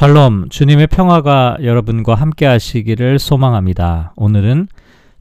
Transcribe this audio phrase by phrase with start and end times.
[0.00, 4.14] 샬롬, 주님의 평화가 여러분과 함께 하시기를 소망합니다.
[4.16, 4.68] 오늘은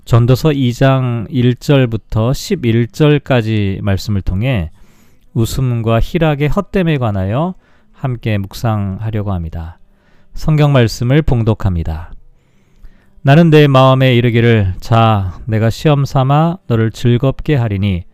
[0.05, 4.71] 전도서 2장 1절부터 11절까지 말씀을 통해
[5.34, 7.55] 웃음과 희락의 헛됨에 관하여
[7.92, 9.79] 함께 묵상하려고 합니다.
[10.34, 12.14] 성경 말씀을 봉독합니다.
[13.21, 18.05] 나는 내 마음에 이르기를 자 내가 시험 삼아 너를 즐겁게 하리니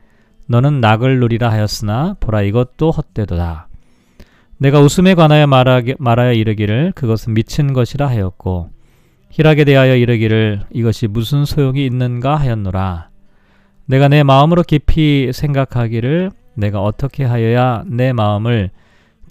[0.47, 3.68] 너는 낙을 누리라 하였으나 보라 이것도 헛되도다.
[4.57, 8.69] 내가 웃음에 관하여 말하게, 말하여 이르기를 그것은 미친 것이라 하였고
[9.32, 13.10] 희락에 대하여 이르기를 이것이 무슨 소용이 있는가 하였노라.
[13.86, 18.71] 내가 내 마음으로 깊이 생각하기를 내가 어떻게 하여야 내 마음을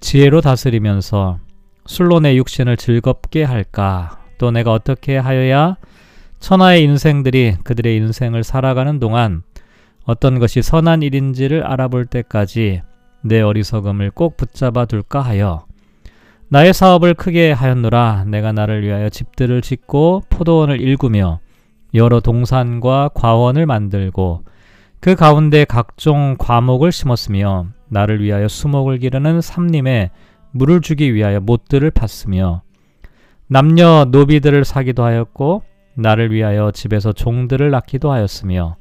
[0.00, 1.38] 지혜로 다스리면서
[1.86, 4.18] 술로 내 육신을 즐겁게 할까?
[4.36, 5.76] 또 내가 어떻게 하여야
[6.38, 9.42] 천하의 인생들이 그들의 인생을 살아가는 동안
[10.04, 12.82] 어떤 것이 선한 일인지를 알아볼 때까지
[13.24, 15.64] 내 어리석음을 꼭 붙잡아 둘까 하여
[16.48, 18.26] 나의 사업을 크게 하였노라.
[18.28, 21.40] 내가 나를 위하여 집들을 짓고 포도원을 일구며
[21.94, 24.44] 여러 동산과 과원을 만들고
[25.00, 30.10] 그 가운데 각종 과목을 심었으며 나를 위하여 수목을 기르는 삼림에
[30.52, 32.60] 물을 주기 위하여 못들을 팠으며
[33.46, 35.62] 남녀 노비들을 사기도 하였고
[35.94, 38.76] 나를 위하여 집에서 종들을 낳기도 하였으며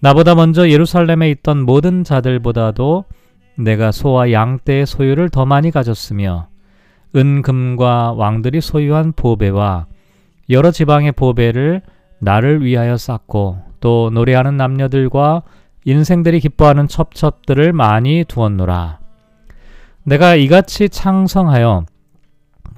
[0.00, 3.04] 나보다 먼저 예루살렘에 있던 모든 자들보다도
[3.56, 6.48] 내가 소와 양떼의 소유를 더 많이 가졌으며
[7.14, 9.86] 은금과 왕들이 소유한 보배와
[10.50, 11.82] 여러 지방의 보배를
[12.18, 15.42] 나를 위하여 쌓고 또 노래하는 남녀들과
[15.84, 19.00] 인생들이 기뻐하는 첩첩들을 많이 두었노라.
[20.04, 21.84] 내가 이같이 창성하여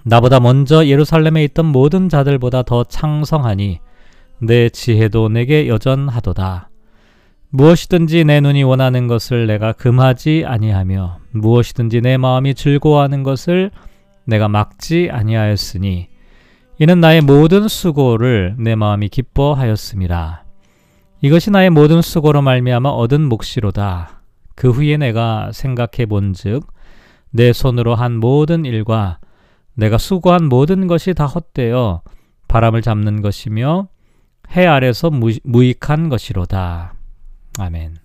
[0.04, 3.80] 나보다 먼저 예루살렘에 있던 모든 자들보다 더 창성하니
[4.40, 6.68] 내 지혜도 내게 여전하도다.
[7.50, 13.70] 무엇이든지 내 눈이 원하는 것을 내가 금하지 아니하며 무엇이든지 내 마음이 즐거워하는 것을
[14.24, 16.08] 내가 막지 아니하였으니
[16.78, 20.42] 이는 나의 모든 수고를 내 마음이 기뻐하였음이라.
[21.22, 24.20] 이것이 나의 모든 수고로 말미암아 얻은 몫이로다.
[24.54, 26.66] 그 후에 내가 생각해 본즉
[27.30, 29.18] 내 손으로 한 모든 일과
[29.74, 32.02] 내가 수고한 모든 것이 다 헛되어
[32.48, 33.88] 바람을 잡는 것이며
[34.56, 36.95] 해 아래서 무익한 것이로다.
[37.58, 37.96] 아멘.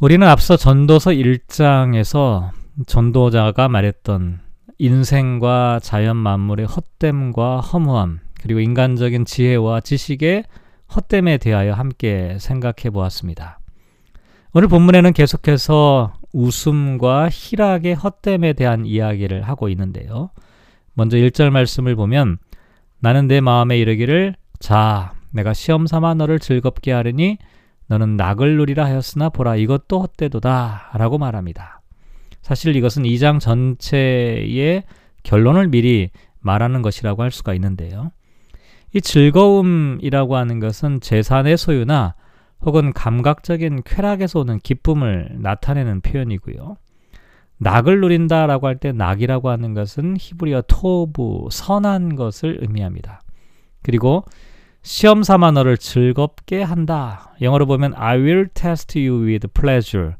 [0.00, 2.50] 우리는 앞서 전도서 1장에서
[2.86, 4.40] 전도자가 말했던
[4.78, 10.44] 인생과 자연 만물의 헛됨과 허무함, 그리고 인간적인 지혜와 지식의
[10.94, 13.60] 헛됨에 대하여 함께 생각해 보았습니다.
[14.52, 20.30] 오늘 본문에는 계속해서 웃음과 희락의 헛됨에 대한 이야기를 하고 있는데요.
[20.94, 22.38] 먼저 1절 말씀을 보면
[22.98, 27.38] 나는 내 마음에 이르기를 자 내가 시험 삼아 너를 즐겁게 하리니
[27.88, 31.80] 너는 낙을 누리라 하였으나 보라 이것도 헛되도다 라고 말합니다.
[32.42, 34.84] 사실 이것은 2장 전체의
[35.22, 36.10] 결론을 미리
[36.40, 38.12] 말하는 것이라고 할 수가 있는데요.
[38.92, 42.14] 이 즐거움이라고 하는 것은 재산의 소유나
[42.62, 46.76] 혹은 감각적인 쾌락에서 오는 기쁨을 나타내는 표현이고요.
[47.58, 53.20] 낙을 누린다라고 할 때 낙이라고 하는 것은 히브리어 토부 선한 것을 의미합니다.
[53.82, 54.24] 그리고
[54.82, 57.34] 시험 삼아 너를 즐겁게 한다.
[57.40, 60.14] 영어로 보면 I will test you with pleasure.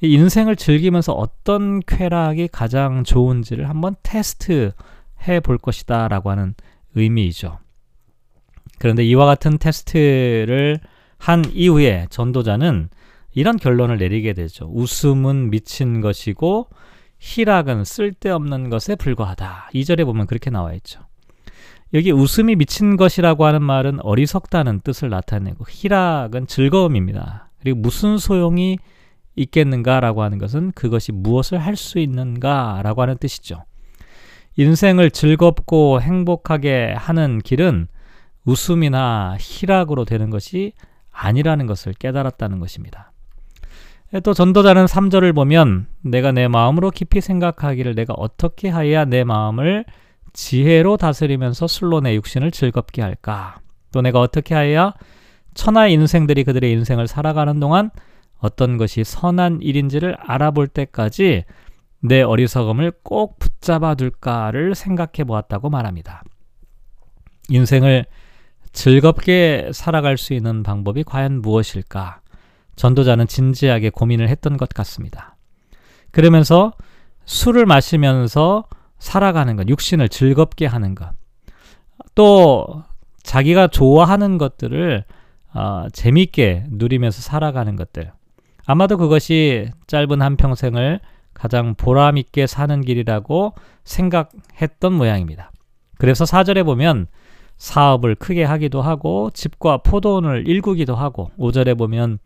[0.00, 4.72] 인생을 즐기면서 어떤 쾌락이 가장 좋은지를 한번 테스트
[5.26, 6.54] 해볼 것이다 라고 하는
[6.94, 7.58] 의미이죠.
[8.78, 10.78] 그런데 이와 같은 테스트를
[11.16, 12.90] 한 이후에 전도자는
[13.32, 14.70] 이런 결론을 내리게 되죠.
[14.72, 16.68] 웃음은 미친 것이고
[17.18, 19.70] 희락은 쓸데없는 것에 불과하다.
[19.74, 21.07] 2절에 보면 그렇게 나와 있죠.
[21.94, 27.50] 여기 웃음이 미친 것이라고 하는 말은 어리석다는 뜻을 나타내고 희락은 즐거움입니다.
[27.60, 28.78] 그리고 무슨 소용이
[29.36, 33.64] 있겠는가라고 하는 것은 그것이 무엇을 할 수 있는가라고 하는 뜻이죠.
[34.56, 37.86] 인생을 즐겁고 행복하게 하는 길은
[38.44, 40.72] 웃음이나 희락으로 되는 것이
[41.12, 43.12] 아니라는 것을 깨달았다는 것입니다.
[44.24, 49.84] 또 전도자는 3절을 보면 내가 내 마음으로 깊이 생각하기를 내가 어떻게 하여야 내 마음을
[50.32, 53.60] 지혜로 다스리면서 술로 내 육신을 즐겁게 할까?
[53.92, 54.94] 또 내가 어떻게 하여야
[55.54, 57.90] 천하의 인생들이 그들의 인생을 살아가는 동안
[58.38, 61.44] 어떤 것이 선한 일인지를 알아볼 때까지
[62.00, 66.22] 내 어리석음을 꼭 붙잡아 둘까를 생각해 보았다고 말합니다.
[67.48, 68.06] 인생을
[68.72, 72.20] 즐겁게 살아갈 수 있는 방법이 과연 무엇일까?
[72.76, 75.36] 전도자는 진지하게 고민을 했던 것 같습니다.
[76.12, 76.72] 그러면서
[77.24, 78.64] 술을 마시면서
[78.98, 81.10] 살아가는 것, 육신을 즐겁게 하는 것,
[82.14, 82.82] 또
[83.22, 85.04] 자기가 좋아하는 것들을
[85.54, 88.12] 어, 재미있게 누리면서 살아가는 것들.
[88.66, 91.00] 아마도 그것이 짧은 한 평생을
[91.32, 93.54] 가장 보람 있게 사는 길이라고
[93.84, 95.52] 생각했던 모양입니다.
[95.96, 97.06] 그래서 사절에 보면
[97.56, 102.18] 사업을 크게 하기도 하고 집과 포도원을 일구기도 하고 5절에 보면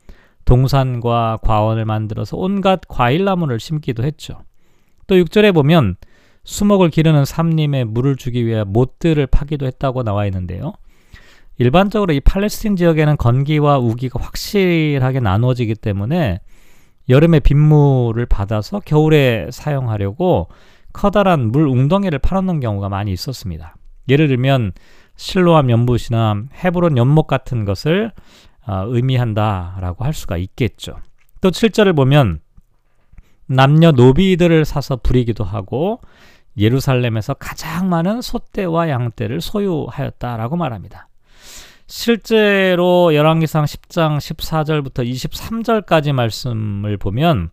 [0.45, 4.43] 동산과 과원을 만들어서 온갖 과일나무를 심기도 했죠.
[5.07, 5.97] 또 6절에 보면
[6.45, 10.73] 수목을 기르는 삼림에 물을 주기 위해 못들을 파기도 했다고 나와 있는데요.
[11.59, 16.41] 일반적으로 이 팔레스틴 지역에는 건기와 우기가 확실하게 나누어지기 때문에
[17.09, 20.49] 여름에 빗물을 받아서 겨울에 사용하려고
[20.93, 23.77] 커다란 물 웅덩이를 팔아놓는 경우가 많이 있었습니다.
[24.09, 24.73] 예를 들면
[25.17, 28.13] 실로암 연못이나 헤브론 연못 같은 것을
[28.67, 30.97] 어, 의미한다라고 할 수가 있겠죠.
[31.41, 32.41] 또 7절을 보면
[33.47, 36.01] 남녀 노비들을 사서 부리기도 하고
[36.57, 41.09] 예루살렘에서 가장 많은 소떼와 양떼를 소유하였다라고 말합니다.
[41.87, 47.51] 실제로 열왕기상 10장 14절부터 23절까지 말씀을 보면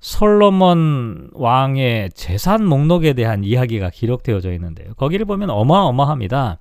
[0.00, 4.94] 솔로몬 왕의 재산 목록에 대한 이야기가 기록되어져 있는데요.
[4.94, 6.58] 거기를 보면 어마어마합니다.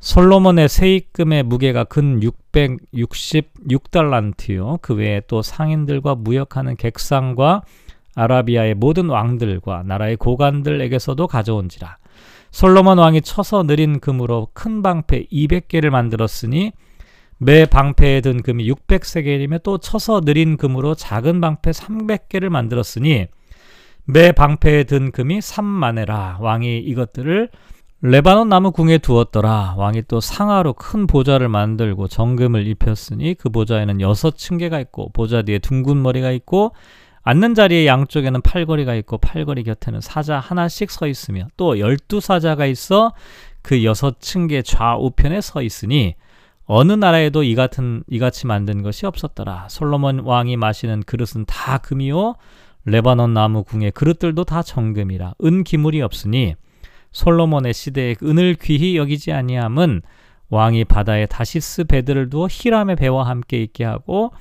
[0.00, 4.82] 솔로몬의 세입금의 무게가 근 666달란트요.
[4.82, 7.62] 그 외에 또 상인들과 무역하는 객상과
[8.14, 11.98] 아라비아의 모든 왕들과 나라의 고관들에게서도 가져온지라.
[12.50, 16.72] 솔로몬 왕이 쳐서 느린 금으로 큰 방패 200개를 만들었으니
[17.38, 23.26] 매 방패에 든 금이 600세겔이며 또 쳐서 느린 금으로 작은 방패 300개를 만들었으니
[24.04, 27.48] 매 방패에 든 금이 3만에라 왕이 이것들을
[28.02, 34.36] 레바논 나무 궁에 두었더라 왕이 또 상하로 큰 보좌를 만들고 정금을 입혔으니 그 보좌에는 여섯
[34.36, 36.72] 층계가 있고 보좌 뒤에 둥근 머리가 있고
[37.22, 43.12] 앉는 자리의 양쪽에는 팔걸이가 있고 팔걸이 곁에는 사자 하나씩 서 있으며 또 열두 사자가 있어
[43.62, 46.14] 그 여섯 층계 좌우편에 서 있으니
[46.64, 49.66] 어느 나라에도 이 같은 이같이 만든 것이 없었더라.
[49.68, 52.34] 솔로몬 왕이 마시는 그릇은 다 금이요
[52.84, 56.54] 레바논 나무 궁의 그릇들도 다 정금이라 은 기물이 없으니
[57.12, 60.02] 솔로몬의 시대에 은을 귀히 여기지 아니함은
[60.48, 64.32] 왕이 바다에 다시스 배들을 두어 히람의 배와 함께 있게 하고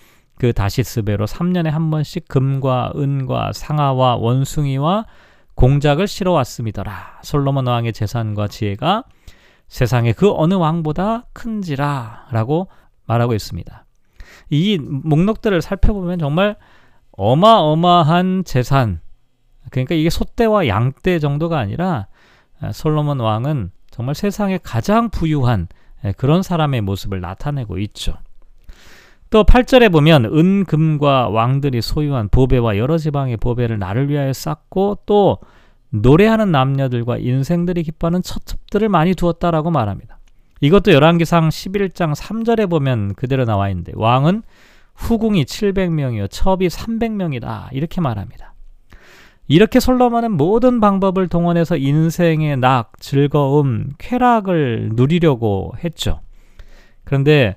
[0.42, 5.06] 그 다시스 배로 3년에 한 번씩 금과 은과 상아와 원숭이와
[5.54, 7.20] 공작을 실어 왔음이더라.
[7.22, 9.04] 솔로몬 왕의 재산과 지혜가
[9.68, 12.70] 세상의 그 어느 왕보다 큰지라라고
[13.06, 13.86] 말하고 있습니다.
[14.50, 16.56] 이 목록들을 살펴보면 정말
[17.12, 19.00] 어마어마한 재산
[19.70, 22.08] 그러니까 이게 소떼와 양떼 정도가 아니라
[22.74, 25.68] 솔로몬 왕은 정말 세상에 가장 부유한
[26.18, 28.16] 그런 사람의 모습을 나타내고 있죠.
[29.32, 35.40] 또 8절에 보면 은금과 왕들이 소유한 보배와 여러 지방의 보배를 나를 위하여 쌓고 또
[35.90, 40.20] 노래하는 남녀들과 인생들이 기뻐하는 첩첩들을 많이 두었다라고 말합니다.
[40.60, 44.44] 이것도 열왕기상 11장 3절에 보면 그대로 나와 있는데 왕은
[44.96, 48.54] 후궁이 700명이요 첩이 300명이다 이렇게 말합니다.
[49.48, 56.20] 이렇게 솔로몬은 모든 방법을 동원해서 인생의 낙, 즐거움, 쾌락을 누리려고 했죠.
[57.06, 57.56] 그런데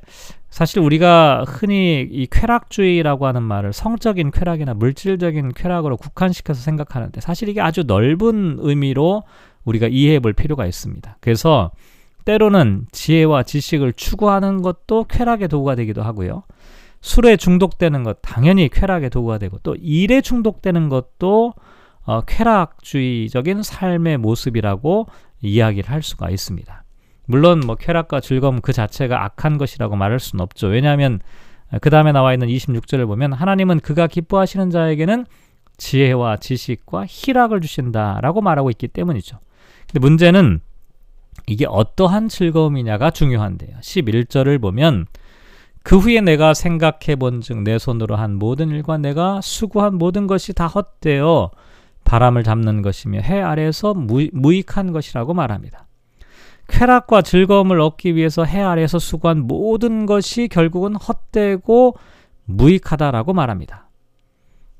[0.54, 7.60] 사실 우리가 흔히 이 쾌락주의라고 하는 말을 성적인 쾌락이나 물질적인 쾌락으로 국한시켜서 생각하는데 사실 이게
[7.60, 9.24] 아주 넓은 의미로
[9.64, 11.16] 우리가 이해해 볼 필요가 있습니다.
[11.18, 11.72] 그래서
[12.24, 16.44] 때로는 지혜와 지식을 추구하는 것도 쾌락의 도구가 되기도 하고요.
[17.00, 21.54] 술에 중독되는 것 당연히 쾌락의 도구가 되고 또 일에 중독되는 것도
[22.04, 25.08] 어, 쾌락주의적인 삶의 모습이라고
[25.42, 26.83] 이야기를 할 수가 있습니다.
[27.26, 30.68] 물론 뭐 쾌락과 즐거움 그 자체가 악한 것이라고 말할 수는 없죠.
[30.68, 31.20] 왜냐하면
[31.80, 35.26] 그 다음에 나와 있는 26절을 보면 하나님은 그가 기뻐하시는 자에게는
[35.76, 39.38] 지혜와 지식과 희락을 주신다라고 말하고 있기 때문이죠.
[39.86, 40.60] 근데 문제는
[41.46, 43.76] 이게 어떠한 즐거움이냐가 중요한데요.
[43.80, 45.06] 11절을 보면
[45.82, 50.66] 그 후에 내가 생각해 본즉 내 손으로 한 모든 일과 내가 수고한 모든 것이 다
[50.66, 51.50] 헛되어
[52.04, 55.86] 바람을 잡는 것이며 해 아래에서 무, 무익한 것이라고 말합니다.
[56.68, 61.96] 쾌락과 즐거움을 얻기 위해서 해 아래에서 수고한 모든 것이 결국은 헛되고
[62.46, 63.88] 무익하다라고 말합니다.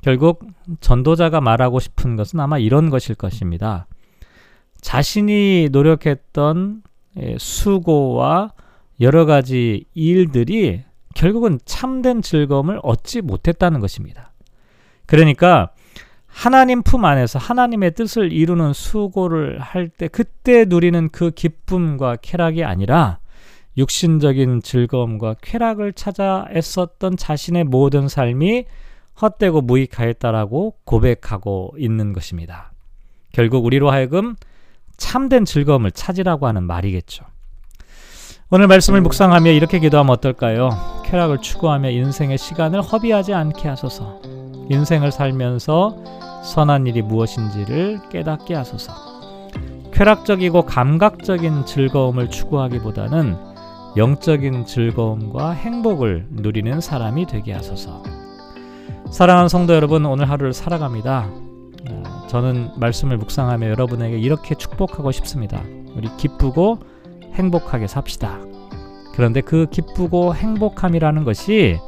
[0.03, 0.47] 결국
[0.81, 3.87] 전도자가 말하고 싶은 것은 아마 이런 것일 것입니다.
[4.81, 6.83] 자신이 노력했던
[7.21, 8.53] 예, 수고와
[9.01, 10.83] 여러 가지 일들이
[11.15, 14.33] 결국은 참된 즐거움을 얻지 못했다는 것입니다.
[15.07, 15.71] 그러니까
[16.35, 23.19] 하나님 품 안에서 하나님의 뜻을 이루는 수고를 할 때 그때 누리는 그 기쁨과 쾌락이 아니라
[23.79, 28.65] 육신적인 즐거움과 쾌락을 찾아 애썼던 자신의 모든 삶이
[29.23, 32.73] 헛되고 무익하였다라고 고백하고 있는 것입니다.
[33.33, 34.35] 결국 우리로 하여금
[34.97, 37.25] 참된 즐거움을 찾으라고 하는 말이겠죠.
[38.51, 41.03] 오늘 말씀을 묵상하며 이렇게 기도하면 어떨까요?
[41.05, 44.34] 쾌락을 추구하며 인생의 시간을 허비하지 않게 하소서.
[44.69, 45.97] 인생을 살면서
[46.45, 48.93] 선한 일이 무엇인지를 깨닫게 하소서.
[49.93, 53.37] 쾌락적이고 감각적인 즐거움을 추구하기보다는
[53.97, 58.03] 영적인 즐거움과 행복을 누리는 사람이 되게 하소서.
[59.11, 61.29] 사랑하는 성도 여러분, 오늘 하루를 살아갑니다.
[61.91, 65.63] 어, 저는 말씀을 묵상하며 여러분에게 이렇게 축복하고 싶습니다.
[65.95, 66.79] 우리 기쁘고
[67.35, 68.41] 행복하게 삽시다.
[69.15, 71.79] 그런데 그 기쁘고 행복함이라는 것이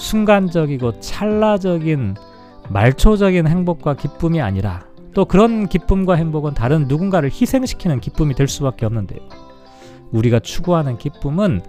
[0.00, 2.16] 순간적이고 찰나적인
[2.70, 9.20] 말초적인 행복과 기쁨이 아니라 또 그런 기쁨과 행복은 다른 누군가를 희생시키는 기쁨이 될 수밖에 없는데요.
[10.12, 11.62] 우리가 추구하는 기쁨은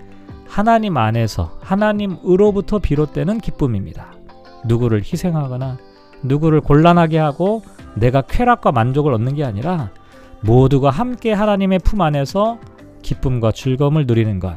[0.47, 4.13] 하나님 안에서 하나님으로부터 비롯되는 기쁨입니다.
[4.65, 5.77] 누구를 희생하거나
[6.23, 7.63] 누구를 곤란하게 하고
[7.95, 9.91] 내가 쾌락과 만족을 얻는 게 아니라
[10.41, 12.59] 모두가 함께 하나님의 품 안에서
[13.01, 14.55] 기쁨과 즐거움을 누리는 것.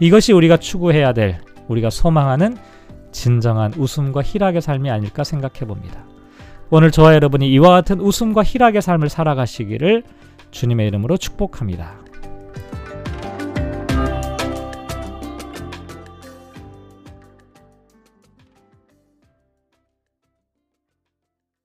[0.00, 2.56] 이것이 우리가 추구해야 될 우리가 소망하는
[3.12, 6.04] 진정한 웃음과 희락의 삶이 아닐까 생각해 봅니다.
[6.70, 10.02] 오늘 저와 여러분이 이와 같은 웃음과 희락의 삶을 살아가시기를
[10.50, 12.07] 주님의 이름으로 축복합니다.